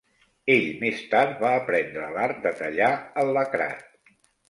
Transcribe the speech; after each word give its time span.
Ell 0.53 0.63
més 0.83 1.03
tard 1.11 1.37
va 1.45 1.53
aprendre 1.59 2.09
l'art 2.17 2.43
de 2.49 2.57
tallar 2.65 2.91
el 3.25 3.35
lacrat. 3.41 3.91